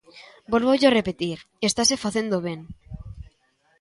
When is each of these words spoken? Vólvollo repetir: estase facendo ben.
Vólvollo 0.51 0.93
repetir: 0.99 1.37
estase 1.69 1.95
facendo 2.03 2.37
ben. 2.47 2.59